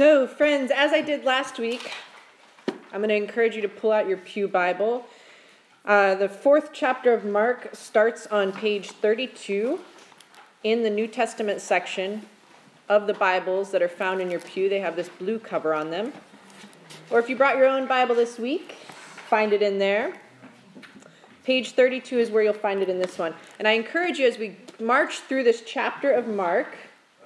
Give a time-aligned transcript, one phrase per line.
[0.00, 1.92] So, friends, as I did last week,
[2.90, 5.04] I'm going to encourage you to pull out your Pew Bible.
[5.84, 9.78] Uh, the fourth chapter of Mark starts on page 32
[10.64, 12.22] in the New Testament section
[12.88, 14.70] of the Bibles that are found in your pew.
[14.70, 16.14] They have this blue cover on them.
[17.10, 18.76] Or if you brought your own Bible this week,
[19.28, 20.14] find it in there.
[21.44, 23.34] Page 32 is where you'll find it in this one.
[23.58, 26.68] And I encourage you as we march through this chapter of Mark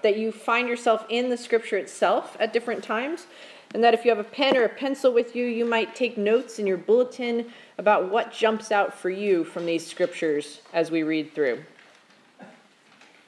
[0.05, 3.27] that you find yourself in the scripture itself at different times,
[3.73, 6.19] and that if you have a pen or a pencil with you, you might take
[6.19, 7.47] notes in your bulletin
[7.79, 11.65] about what jumps out for you from these scriptures as we read through.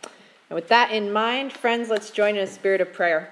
[0.02, 3.30] And with that in mind, friends, let's join in a spirit of prayer.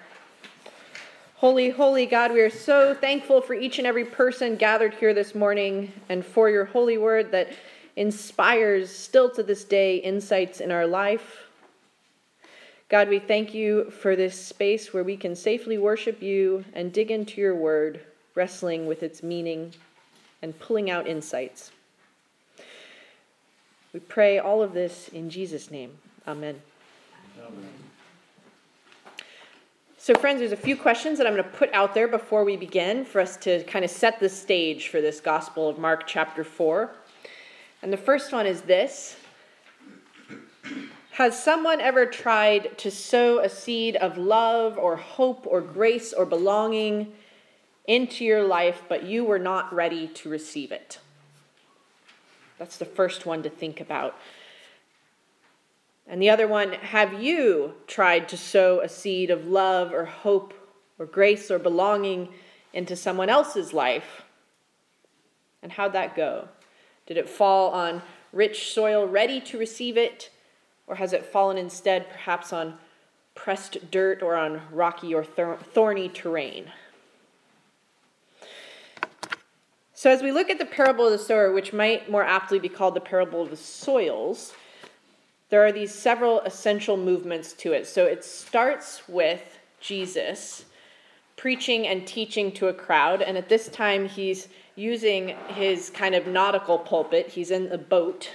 [1.37, 5.35] Holy, holy God, we are so thankful for each and every person gathered here this
[5.35, 7.51] morning and for your holy word that
[7.97, 11.44] inspires still to this day insights in our life
[12.95, 17.11] God, we thank you for this space where we can safely worship you and dig
[17.11, 17.99] into your word,
[18.37, 19.73] wrestling with its meaning
[20.43, 21.73] and pulling out insights.
[23.93, 25.91] We pray all of this in Jesus' name.
[26.29, 26.63] Amen.
[27.45, 27.69] Amen.
[29.99, 32.57] So, friends, there's a few questions that I'm going to put out there before we
[32.57, 36.45] begin for us to kind of set the stage for this Gospel of Mark, chapter
[36.45, 36.93] 4.
[37.83, 39.17] And the first one is this
[41.15, 46.27] has someone ever tried to sow a seed of love or hope or grace or
[46.27, 47.13] belonging
[47.87, 50.99] into your life, but you were not ready to receive it?
[52.59, 54.19] That's the first one to think about.
[56.09, 60.53] And the other one, have you tried to sow a seed of love or hope
[60.99, 62.31] or grace or belonging
[62.73, 64.25] into someone else's life?
[65.63, 66.49] And how'd that go?
[67.07, 68.03] Did it fall on
[68.33, 70.31] rich soil ready to receive it?
[70.87, 72.79] Or has it fallen instead perhaps on
[73.35, 76.71] pressed dirt or on rocky or thorny terrain?
[79.93, 82.69] So, as we look at the parable of the sower, which might more aptly be
[82.69, 84.53] called the parable of the soils,
[85.49, 87.87] there are these several essential movements to it.
[87.87, 90.67] So, it starts with Jesus
[91.37, 96.27] preaching and teaching to a crowd, and at this time, he's using his kind of
[96.27, 97.29] nautical pulpit.
[97.29, 98.31] He's in a boat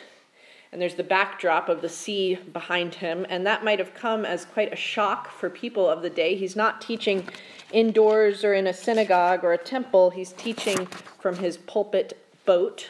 [0.72, 4.46] and there's the backdrop of the sea behind him, and that might have come as
[4.46, 6.36] quite a shock for people of the day.
[6.36, 7.28] He's not teaching
[7.72, 10.86] indoors or in a synagogue or a temple, he's teaching
[11.20, 12.90] from his pulpit boat.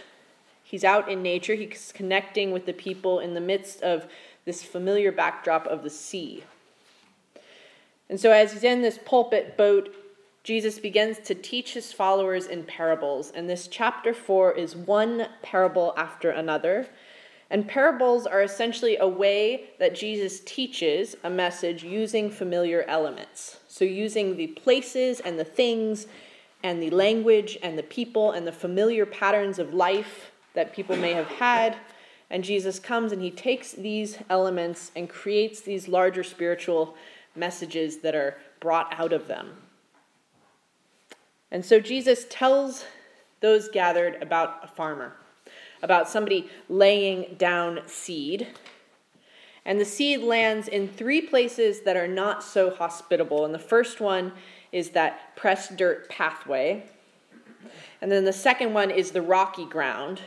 [0.64, 4.08] He's out in nature, he's connecting with the people in the midst of
[4.46, 6.44] this familiar backdrop of the sea.
[8.10, 9.94] And so, as he's in this pulpit boat,
[10.44, 13.32] Jesus begins to teach his followers in parables.
[13.32, 16.88] And this chapter 4 is one parable after another.
[17.52, 23.60] And parables are essentially a way that Jesus teaches a message using familiar elements.
[23.68, 26.08] So, using the places and the things
[26.64, 31.14] and the language and the people and the familiar patterns of life that people may
[31.14, 31.78] have had.
[32.30, 36.96] And Jesus comes and he takes these elements and creates these larger spiritual
[37.36, 39.50] messages that are brought out of them.
[41.50, 42.86] And so Jesus tells
[43.40, 45.16] those gathered about a farmer
[45.82, 48.48] about somebody laying down seed.
[49.66, 53.46] And the seed lands in three places that are not so hospitable.
[53.46, 54.32] And the first one
[54.72, 56.84] is that pressed dirt pathway.
[58.02, 60.22] And then the second one is the rocky ground.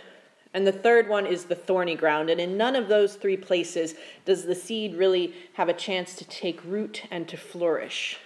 [0.55, 2.29] And the third one is the thorny ground.
[2.29, 6.25] And in none of those three places does the seed really have a chance to
[6.27, 8.19] take root and to flourish.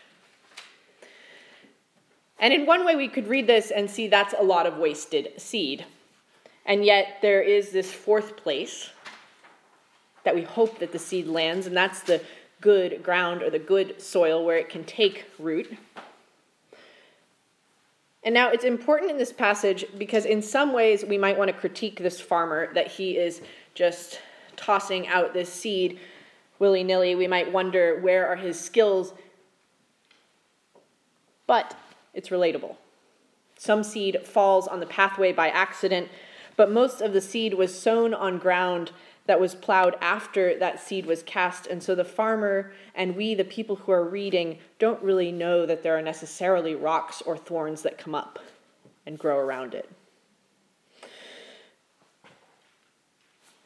[2.38, 5.40] And in one way, we could read this and see that's a lot of wasted
[5.40, 5.86] seed.
[6.66, 8.90] And yet there is this fourth place
[10.24, 12.20] that we hope that the seed lands, and that's the
[12.60, 15.78] good ground or the good soil where it can take root.
[18.24, 21.56] And now it's important in this passage because, in some ways, we might want to
[21.56, 23.40] critique this farmer that he is
[23.74, 24.20] just
[24.56, 26.00] tossing out this seed
[26.58, 27.14] willy nilly.
[27.14, 29.14] We might wonder where are his skills.
[31.46, 31.76] But
[32.14, 32.74] it's relatable.
[33.56, 36.08] Some seed falls on the pathway by accident,
[36.56, 38.92] but most of the seed was sown on ground
[39.26, 41.66] that was plowed after that seed was cast.
[41.66, 45.82] And so the farmer and we, the people who are reading, don't really know that
[45.82, 48.38] there are necessarily rocks or thorns that come up
[49.04, 49.90] and grow around it.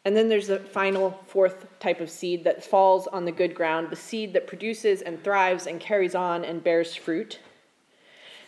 [0.04, 3.90] And then there's the final fourth type of seed that falls on the good ground,
[3.90, 7.38] the seed that produces and thrives and carries on and bears fruit.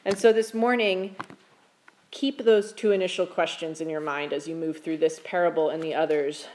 [0.06, 1.14] And so this morning,
[2.12, 5.82] Keep those two initial questions in your mind as you move through this parable and
[5.82, 6.46] the others.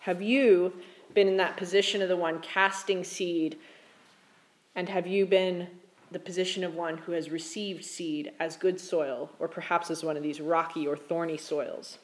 [0.00, 0.72] Have you
[1.12, 3.58] been in that position of the one casting seed?
[4.76, 5.66] And have you been
[6.12, 10.16] the position of one who has received seed as good soil, or perhaps as one
[10.16, 11.98] of these rocky or thorny soils.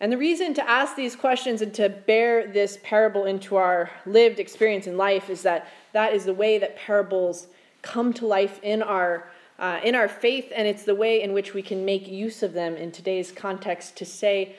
[0.00, 4.40] And the reason to ask these questions and to bear this parable into our lived
[4.40, 7.46] experience in life is that that is the way that parables
[7.80, 11.54] come to life in our uh, in our faith, and it's the way in which
[11.54, 14.56] we can make use of them in today's context to say,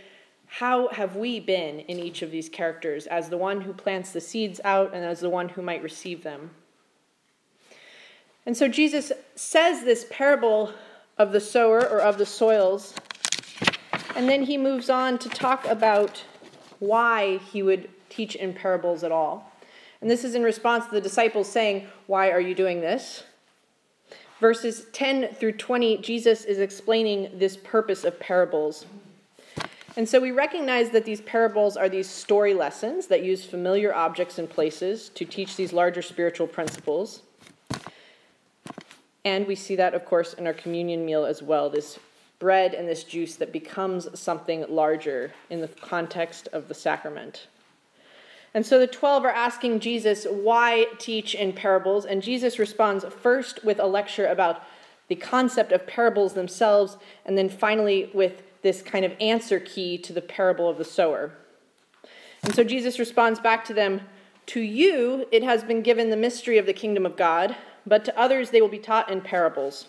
[0.48, 4.22] how have we been in each of these characters as the one who plants the
[4.22, 6.52] seeds out and as the one who might receive them?
[8.46, 10.72] And so Jesus says this parable
[11.18, 12.94] of the sower or of the soils,
[14.16, 16.24] and then he moves on to talk about
[16.80, 19.52] why he would teach in parables at all.
[20.00, 23.24] And this is in response to the disciples saying, Why are you doing this?
[24.40, 28.86] Verses 10 through 20, Jesus is explaining this purpose of parables.
[29.98, 34.38] And so we recognize that these parables are these story lessons that use familiar objects
[34.38, 37.22] and places to teach these larger spiritual principles.
[39.24, 41.98] And we see that, of course, in our communion meal as well this
[42.38, 47.48] bread and this juice that becomes something larger in the context of the sacrament.
[48.56, 52.06] And so the 12 are asking Jesus, why teach in parables?
[52.06, 54.64] And Jesus responds first with a lecture about
[55.10, 60.14] the concept of parables themselves, and then finally with this kind of answer key to
[60.14, 61.34] the parable of the sower.
[62.44, 64.02] And so Jesus responds back to them
[64.48, 68.18] To you it has been given the mystery of the kingdom of God, but to
[68.18, 69.88] others they will be taught in parables.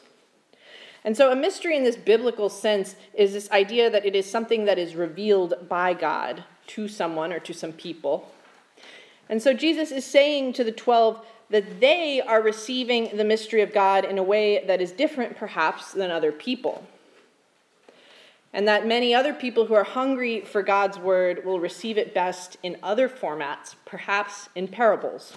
[1.05, 4.65] And so, a mystery in this biblical sense is this idea that it is something
[4.65, 8.33] that is revealed by God to someone or to some people.
[9.29, 13.73] And so Jesus is saying to the 12 that they are receiving the mystery of
[13.73, 16.85] God in a way that is different, perhaps, than other people.
[18.53, 22.57] And that many other people who are hungry for God's word will receive it best
[22.63, 25.37] in other formats, perhaps in parables.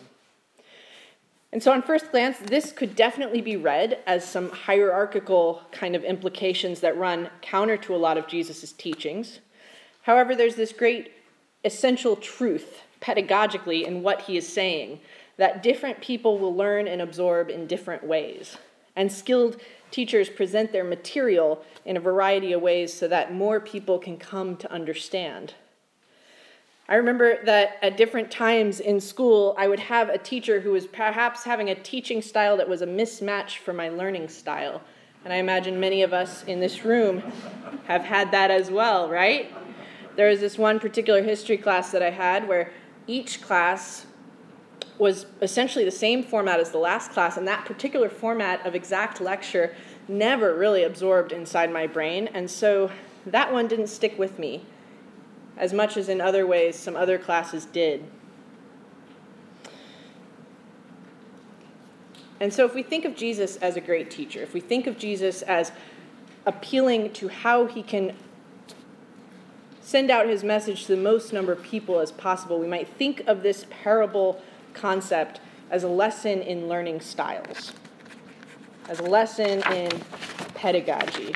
[1.51, 6.03] And so, on first glance, this could definitely be read as some hierarchical kind of
[6.03, 9.39] implications that run counter to a lot of Jesus' teachings.
[10.03, 11.12] However, there's this great
[11.64, 15.00] essential truth pedagogically in what he is saying,
[15.38, 18.58] that different people will learn and absorb in different ways.
[18.96, 19.62] And skilled
[19.92, 24.58] teachers present their material in a variety of ways so that more people can come
[24.58, 25.54] to understand.
[26.90, 30.88] I remember that at different times in school, I would have a teacher who was
[30.88, 34.82] perhaps having a teaching style that was a mismatch for my learning style.
[35.24, 37.22] And I imagine many of us in this room
[37.86, 39.54] have had that as well, right?
[40.19, 42.74] There was this one particular history class that I had where
[43.07, 44.06] each class
[44.98, 49.21] was essentially the same format as the last class, and that particular format of exact
[49.21, 49.74] lecture
[50.10, 52.92] never really absorbed inside my brain, and so
[53.25, 54.66] that one didn't stick with me
[55.56, 58.04] as much as in other ways some other classes did.
[62.42, 64.98] And so, if we think of Jesus as a great teacher, if we think of
[64.98, 65.72] Jesus as
[66.45, 68.18] appealing to how he can
[69.89, 73.24] send out his message to the most number of people as possible, we might think
[73.25, 74.39] of this parable
[74.71, 75.41] concept
[75.71, 77.74] as a lesson in learning styles,
[78.88, 79.89] as a lesson in
[80.53, 81.33] pedagogy.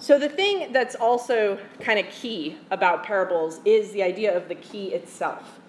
[0.00, 4.56] So, the thing that's also kind of key about parables is the idea of the
[4.56, 5.60] key itself.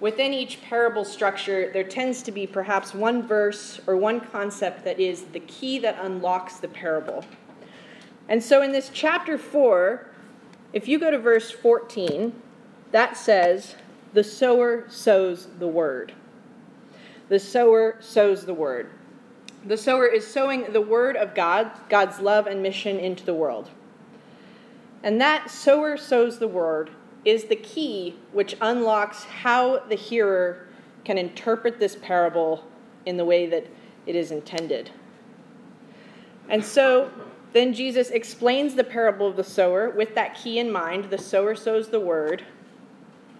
[0.00, 5.00] Within each parable structure, there tends to be perhaps one verse or one concept that
[5.00, 7.24] is the key that unlocks the parable.
[8.28, 10.06] And so in this chapter 4,
[10.72, 12.32] if you go to verse 14,
[12.92, 13.74] that says,
[14.12, 16.12] The sower sows the word.
[17.28, 18.90] The sower sows the word.
[19.66, 23.70] The sower is sowing the word of God, God's love and mission into the world.
[25.02, 26.90] And that sower sows the word
[27.24, 30.66] is the key which unlocks how the hearer
[31.04, 32.64] can interpret this parable
[33.06, 33.66] in the way that
[34.06, 34.90] it is intended.
[36.48, 37.10] And so
[37.58, 41.06] then Jesus explains the parable of the sower with that key in mind.
[41.06, 42.44] The sower sows the word.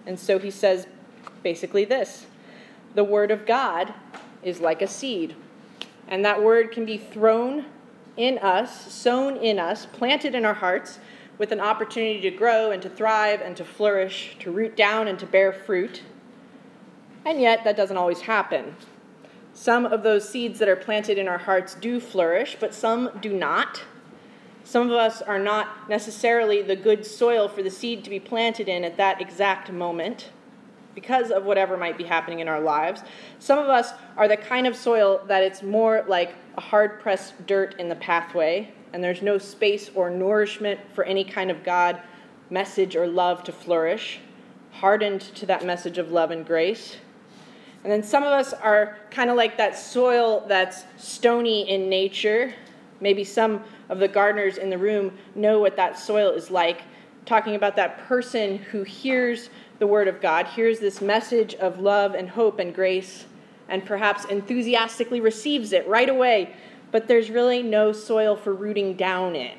[0.05, 0.87] And so he says
[1.41, 2.25] basically this
[2.95, 3.93] the word of God
[4.43, 5.37] is like a seed.
[6.09, 7.67] And that word can be thrown
[8.17, 10.99] in us, sown in us, planted in our hearts
[11.37, 15.17] with an opportunity to grow and to thrive and to flourish, to root down and
[15.19, 16.03] to bear fruit.
[17.25, 18.75] And yet, that doesn't always happen.
[19.53, 23.31] Some of those seeds that are planted in our hearts do flourish, but some do
[23.31, 23.83] not.
[24.69, 28.69] Some of us are not necessarily the good soil for the seed to be planted
[28.69, 30.29] in at that exact moment
[30.93, 33.01] because of whatever might be happening in our lives.
[33.39, 37.47] Some of us are the kind of soil that it's more like a hard pressed
[37.47, 41.99] dirt in the pathway, and there's no space or nourishment for any kind of God
[42.51, 44.19] message or love to flourish,
[44.73, 46.97] hardened to that message of love and grace.
[47.83, 52.53] And then some of us are kind of like that soil that's stony in nature.
[53.01, 56.83] Maybe some of the gardeners in the room know what that soil is like,
[57.25, 62.13] talking about that person who hears the word of God, hears this message of love
[62.13, 63.25] and hope and grace,
[63.67, 66.55] and perhaps enthusiastically receives it right away,
[66.91, 69.57] but there's really no soil for rooting down in,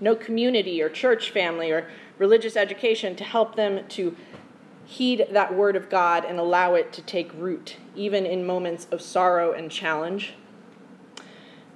[0.00, 1.86] no community or church family or
[2.18, 4.16] religious education to help them to
[4.84, 9.00] heed that word of God and allow it to take root, even in moments of
[9.00, 10.34] sorrow and challenge.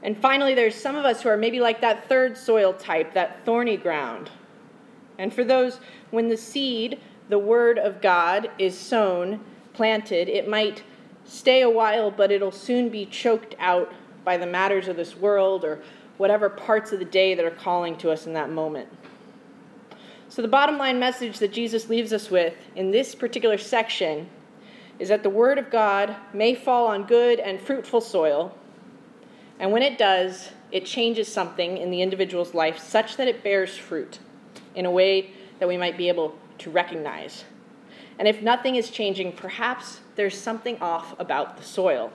[0.05, 3.45] And finally, there's some of us who are maybe like that third soil type, that
[3.47, 4.31] thorny ground.
[5.19, 5.81] And for those,
[6.11, 9.41] when the seed, the word of God, is sown,
[9.73, 10.83] planted, it might
[11.25, 13.93] stay a while, but it'll soon be choked out
[14.25, 15.83] by the matters of this world or
[16.19, 18.89] whatever parts of the day that are calling to us in that moment.
[20.29, 24.29] So, the bottom line message that Jesus leaves us with in this particular section
[24.99, 28.57] is that the Word of God may fall on good and fruitful soil,
[29.59, 33.77] and when it does, it changes something in the individual's life such that it bears
[33.77, 34.19] fruit
[34.75, 37.45] in a way that we might be able to recognize.
[38.19, 42.13] And if nothing is changing, perhaps there's something off about the soil.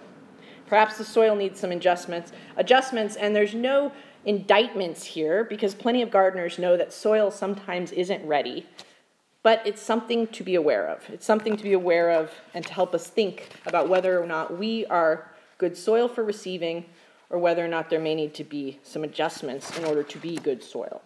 [0.68, 3.92] Perhaps the soil needs some adjustments, adjustments, and there's no
[4.26, 8.66] indictments here because plenty of gardeners know that soil sometimes isn't ready.
[9.42, 11.10] But it's something to be aware of.
[11.10, 14.58] It's something to be aware of and to help us think about whether or not
[14.58, 16.86] we are good soil for receiving
[17.30, 20.38] or whether or not there may need to be some adjustments in order to be
[20.38, 21.02] good soil.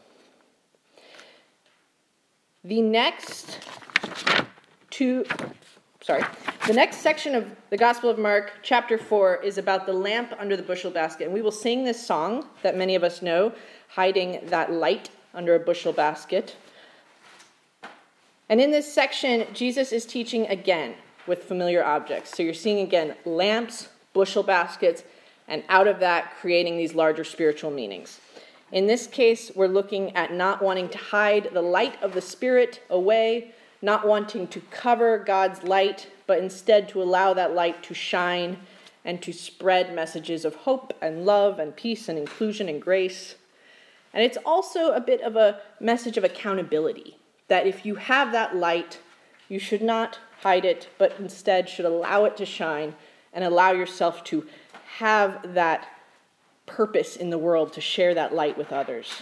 [2.63, 3.59] The next
[4.89, 5.25] two
[6.03, 6.23] sorry.
[6.67, 10.55] The next section of the Gospel of Mark, chapter 4, is about the lamp under
[10.55, 11.25] the bushel basket.
[11.25, 13.53] And we will sing this song that many of us know,
[13.89, 16.55] Hiding That Light Under a Bushel Basket.
[18.49, 22.35] And in this section, Jesus is teaching again with familiar objects.
[22.35, 25.03] So you're seeing again lamps, bushel baskets,
[25.47, 28.19] and out of that, creating these larger spiritual meanings.
[28.71, 32.81] In this case, we're looking at not wanting to hide the light of the Spirit
[32.89, 38.57] away not wanting to cover God's light, but instead to allow that light to shine
[39.03, 43.35] and to spread messages of hope and love and peace and inclusion and grace.
[44.13, 47.17] And it's also a bit of a message of accountability
[47.49, 48.99] that if you have that light,
[49.49, 52.95] you should not hide it, but instead should allow it to shine
[53.33, 54.47] and allow yourself to
[54.97, 55.87] have that
[56.65, 59.21] purpose in the world to share that light with others.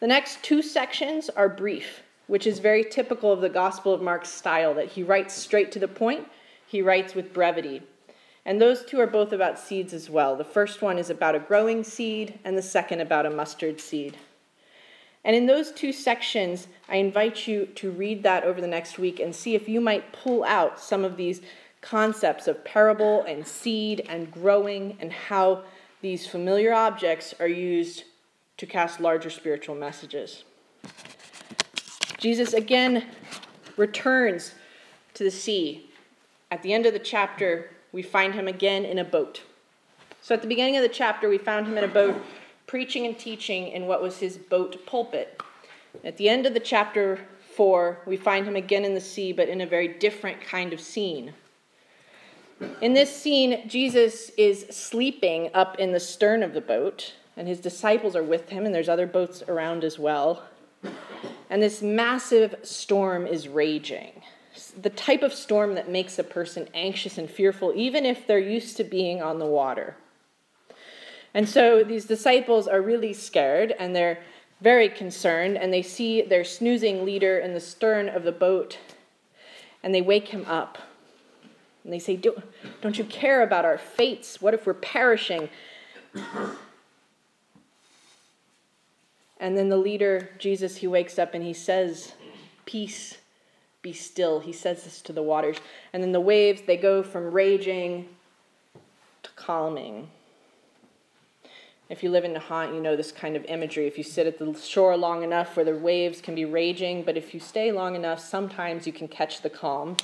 [0.00, 4.28] The next two sections are brief which is very typical of the Gospel of Mark's
[4.28, 6.28] style, that he writes straight to the point,
[6.64, 7.82] he writes with brevity.
[8.46, 10.36] And those two are both about seeds as well.
[10.36, 14.16] The first one is about a growing seed, and the second about a mustard seed.
[15.24, 19.18] And in those two sections, I invite you to read that over the next week
[19.18, 21.40] and see if you might pull out some of these
[21.80, 25.62] concepts of parable and seed and growing and how
[26.02, 28.04] these familiar objects are used
[28.56, 30.44] to cast larger spiritual messages.
[32.18, 33.06] Jesus again
[33.76, 34.54] returns
[35.14, 35.90] to the sea.
[36.50, 39.42] At the end of the chapter, we find him again in a boat.
[40.22, 42.22] So at the beginning of the chapter, we found him in a boat
[42.66, 45.40] preaching and teaching in what was his boat pulpit.
[46.04, 47.18] At the end of the chapter
[47.56, 50.80] 4, we find him again in the sea, but in a very different kind of
[50.80, 51.32] scene.
[52.80, 57.60] In this scene, Jesus is sleeping up in the stern of the boat, and his
[57.60, 60.42] disciples are with him, and there's other boats around as well
[61.50, 64.22] and this massive storm is raging.
[64.80, 68.76] The type of storm that makes a person anxious and fearful, even if they're used
[68.76, 69.96] to being on the water.
[71.34, 74.22] And so these disciples are really scared and they're
[74.60, 78.78] very concerned, and they see their snoozing leader in the stern of the boat,
[79.82, 80.76] and they wake him up.
[81.84, 84.40] And they say, Don't you care about our fates?
[84.40, 85.48] What if we're perishing?
[89.40, 92.12] And then the leader, Jesus, he wakes up and he says,
[92.66, 93.16] Peace,
[93.80, 94.40] be still.
[94.40, 95.56] He says this to the waters.
[95.92, 98.08] And then the waves, they go from raging
[99.22, 100.10] to calming.
[101.88, 103.86] If you live in Nahant, you know this kind of imagery.
[103.86, 107.16] If you sit at the shore long enough where the waves can be raging, but
[107.16, 109.96] if you stay long enough, sometimes you can catch the calm.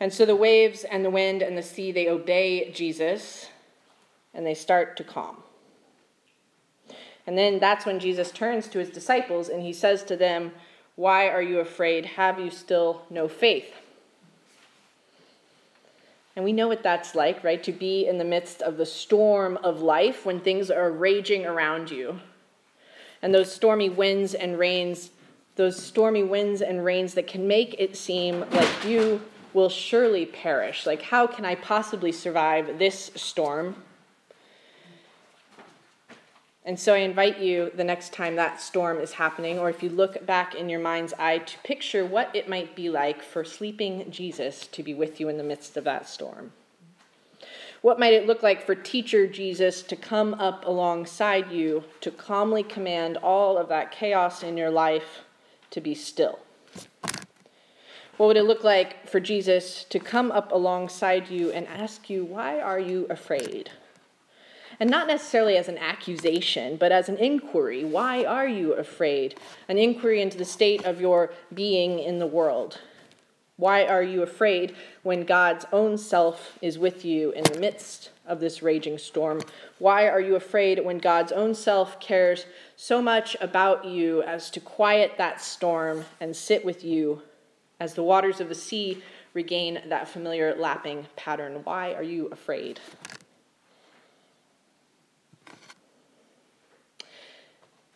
[0.00, 3.48] And so the waves and the wind and the sea, they obey Jesus
[4.32, 5.38] and they start to calm.
[7.26, 10.52] And then that's when Jesus turns to his disciples and he says to them,
[10.96, 12.06] Why are you afraid?
[12.06, 13.72] Have you still no faith?
[16.36, 17.62] And we know what that's like, right?
[17.64, 21.90] To be in the midst of the storm of life when things are raging around
[21.90, 22.20] you.
[23.20, 25.10] And those stormy winds and rains,
[25.56, 29.20] those stormy winds and rains that can make it seem like you
[29.58, 30.86] will surely perish.
[30.86, 33.82] Like, how can I possibly survive this storm?
[36.64, 39.88] And so I invite you the next time that storm is happening, or if you
[39.88, 44.08] look back in your mind's eye, to picture what it might be like for sleeping
[44.10, 46.52] Jesus to be with you in the midst of that storm.
[47.82, 52.62] What might it look like for teacher Jesus to come up alongside you to calmly
[52.62, 55.22] command all of that chaos in your life
[55.70, 56.38] to be still?
[58.18, 62.24] What would it look like for Jesus to come up alongside you and ask you,
[62.24, 63.70] Why are you afraid?
[64.80, 67.84] And not necessarily as an accusation, but as an inquiry.
[67.84, 69.38] Why are you afraid?
[69.68, 72.80] An inquiry into the state of your being in the world.
[73.56, 78.40] Why are you afraid when God's own self is with you in the midst of
[78.40, 79.42] this raging storm?
[79.78, 82.46] Why are you afraid when God's own self cares
[82.76, 87.22] so much about you as to quiet that storm and sit with you
[87.80, 89.02] as the waters of the sea
[89.34, 91.60] regain that familiar lapping pattern?
[91.64, 92.80] Why are you afraid?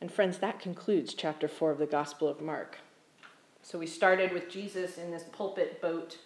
[0.01, 2.79] And friends, that concludes chapter 4 of the Gospel of Mark.
[3.62, 6.19] So we started with Jesus in this pulpit boat,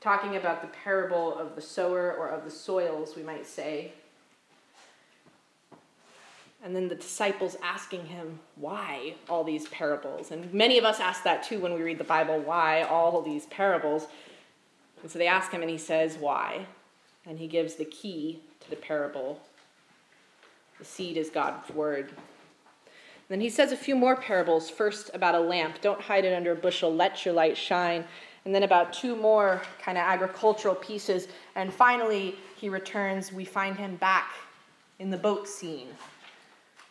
[0.00, 3.92] talking about the parable of the sower or of the soils, we might say.
[6.64, 10.32] And then the disciples asking him, why all these parables?
[10.32, 13.46] And many of us ask that too when we read the Bible, why all these
[13.46, 14.08] parables?
[15.02, 16.66] And so they ask him, and he says, why?
[17.24, 19.40] And he gives the key to the parable.
[20.80, 22.10] The seed is God's word.
[23.28, 24.68] Then he says a few more parables.
[24.68, 25.80] First, about a lamp.
[25.80, 26.92] Don't hide it under a bushel.
[26.92, 28.04] Let your light shine.
[28.44, 31.28] And then about two more kind of agricultural pieces.
[31.54, 33.32] And finally, he returns.
[33.32, 34.32] We find him back
[34.98, 35.88] in the boat scene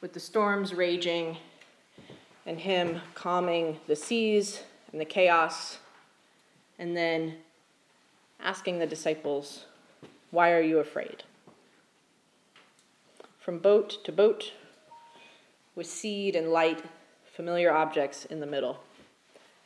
[0.01, 1.37] with the storms raging
[2.45, 5.79] and him calming the seas and the chaos.
[6.79, 7.35] And then
[8.39, 9.65] asking the disciples,
[10.31, 11.23] Why are you afraid?
[13.39, 14.53] From boat to boat,
[15.75, 16.83] with seed and light,
[17.33, 18.79] familiar objects in the middle.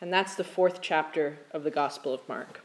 [0.02, 2.62] And that's the fourth chapter of the Gospel of Mark.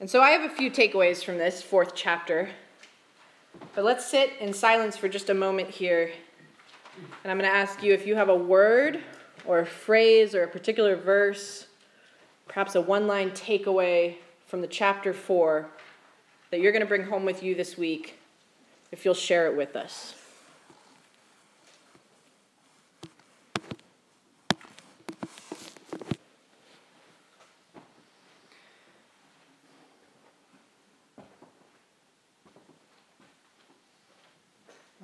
[0.00, 2.50] And so I have a few takeaways from this fourth chapter.
[3.74, 6.10] But let's sit in silence for just a moment here.
[7.22, 9.00] And I'm going to ask you if you have a word
[9.44, 11.66] or a phrase or a particular verse,
[12.46, 14.16] perhaps a one line takeaway
[14.46, 15.68] from the chapter 4
[16.50, 18.18] that you're going to bring home with you this week
[18.90, 20.14] if you'll share it with us.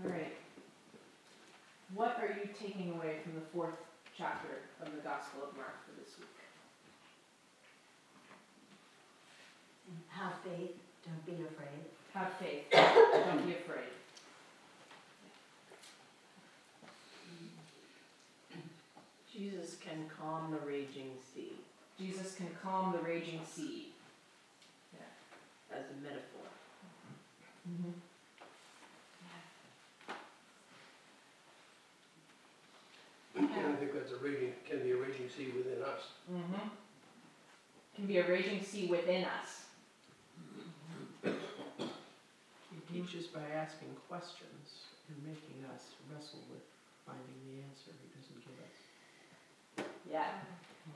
[0.02, 0.32] All right.
[1.94, 2.48] What are you
[2.94, 3.74] taking away from the fourth
[4.16, 4.48] chapter
[4.80, 6.28] of the Gospel of Mark for this week?
[10.08, 11.84] Have faith, don't be afraid.
[12.14, 12.64] Have faith.
[12.72, 13.84] Don't be afraid.
[19.32, 21.52] Jesus can calm the raging sea
[21.98, 23.92] Jesus can calm the raging sea.
[24.92, 25.76] Yeah.
[25.76, 26.48] as a metaphor.
[27.68, 27.90] Mm-hmm.
[33.36, 36.02] And I think that's a raging, can be a raging sea within us.
[36.32, 36.68] Mm-hmm.
[37.94, 39.66] Can be a raging sea within us.
[41.22, 46.64] He teaches by asking questions and making us wrestle with
[47.04, 48.76] finding the answer he doesn't give us.
[50.10, 50.32] Yeah.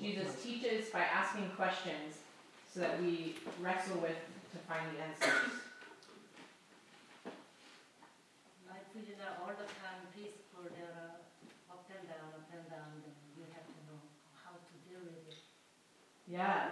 [0.01, 2.25] Jesus teaches by asking questions
[2.73, 4.17] so that we wrestle with
[4.53, 5.53] to find the answers.
[8.69, 11.21] Life is uh, all the time peaceful, there are
[11.73, 14.01] up and down, up and down, and we have to know
[14.45, 15.41] how to deal with it.
[16.29, 16.69] Yeah.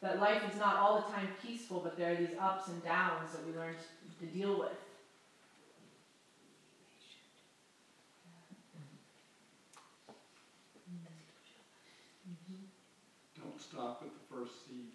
[0.00, 3.30] That life is not all the time peaceful, but there are these ups and downs
[3.32, 3.74] that we learn
[4.18, 4.76] to deal with.
[13.36, 14.88] Don't stop at the first seed.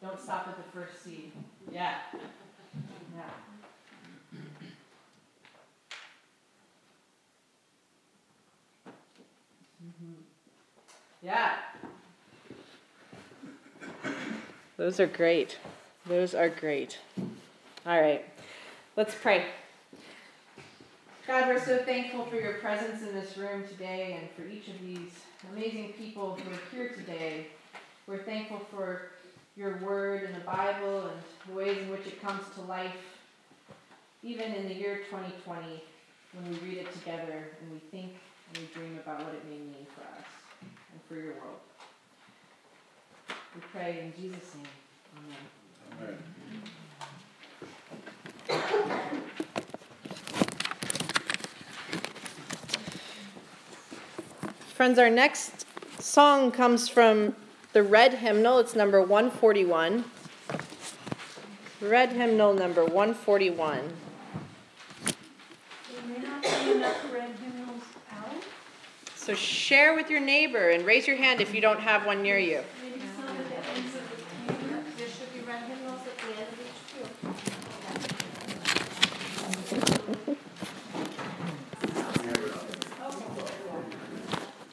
[0.00, 1.30] Don't stop at the first seed.
[1.70, 1.94] Yeah.
[3.12, 3.30] Yeah.
[9.80, 10.22] Mhm.
[11.22, 11.52] Yeah.
[14.82, 15.58] Those are great.
[16.06, 16.98] Those are great.
[17.86, 18.24] All right.
[18.96, 19.44] Let's pray.
[21.24, 24.80] God, we're so thankful for your presence in this room today and for each of
[24.84, 25.12] these
[25.52, 27.46] amazing people who are here today.
[28.08, 29.12] We're thankful for
[29.56, 33.20] your word in the Bible and the ways in which it comes to life,
[34.24, 35.80] even in the year 2020,
[36.32, 38.14] when we read it together and we think
[38.48, 40.26] and we dream about what it may mean for us
[40.60, 41.60] and for your world.
[43.54, 44.66] We pray in Jesus' name.
[46.00, 46.22] Amen.
[48.48, 49.22] Amen.
[54.74, 55.66] Friends, our next
[56.00, 57.36] song comes from
[57.74, 58.58] the red hymnal.
[58.58, 60.04] It's number 141.
[61.82, 63.92] Red hymnal number 141.
[65.04, 68.42] There may not be enough red hymnals out.
[69.14, 72.38] So share with your neighbor and raise your hand if you don't have one near
[72.38, 72.62] you.